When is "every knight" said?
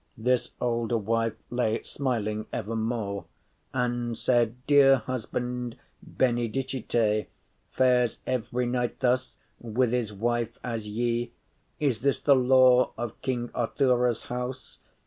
8.25-8.99